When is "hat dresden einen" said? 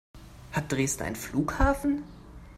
0.53-1.15